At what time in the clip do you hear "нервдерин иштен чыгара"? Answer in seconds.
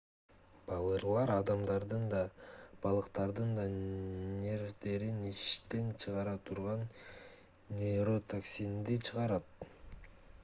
3.73-6.33